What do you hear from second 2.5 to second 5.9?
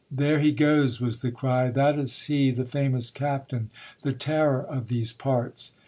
famous captain, the terror of these parts.